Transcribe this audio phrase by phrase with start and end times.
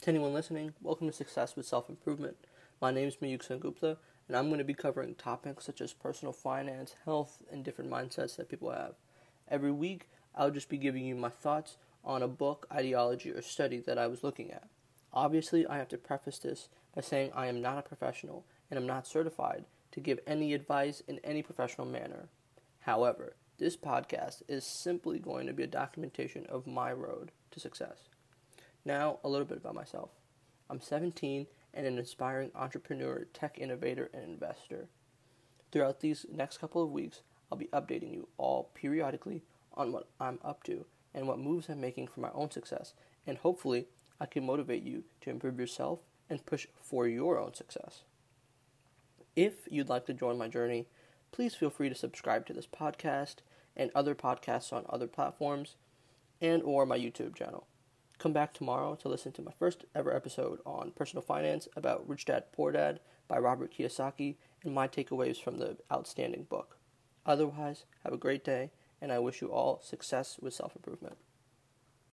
[0.00, 2.38] To anyone listening, welcome to Success with Self Improvement.
[2.80, 6.32] My name is Mayuk Sengupta, and I'm going to be covering topics such as personal
[6.32, 8.94] finance, health, and different mindsets that people have.
[9.46, 13.78] Every week, I'll just be giving you my thoughts on a book, ideology, or study
[13.80, 14.70] that I was looking at.
[15.12, 18.86] Obviously, I have to preface this by saying I am not a professional and am
[18.86, 22.30] not certified to give any advice in any professional manner.
[22.80, 28.08] However, this podcast is simply going to be a documentation of my road to success.
[28.84, 30.10] Now, a little bit about myself.
[30.68, 34.88] I'm 17 and an aspiring entrepreneur, tech innovator, and investor.
[35.70, 37.20] Throughout these next couple of weeks,
[37.50, 39.42] I'll be updating you all periodically
[39.74, 42.94] on what I'm up to and what moves I'm making for my own success,
[43.26, 43.86] and hopefully,
[44.20, 48.02] I can motivate you to improve yourself and push for your own success.
[49.34, 50.86] If you'd like to join my journey,
[51.32, 53.36] please feel free to subscribe to this podcast
[53.76, 55.76] and other podcasts on other platforms
[56.40, 57.66] and or my YouTube channel.
[58.20, 62.26] Come back tomorrow to listen to my first ever episode on personal finance about Rich
[62.26, 66.76] Dad Poor Dad by Robert Kiyosaki and my takeaways from the outstanding book.
[67.24, 71.16] Otherwise, have a great day, and I wish you all success with self improvement.